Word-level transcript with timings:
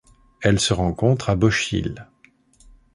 Elle 0.41 0.59
se 0.59 0.73
rencontre 0.73 1.29
à 1.29 1.35
Bochil. 1.35 2.07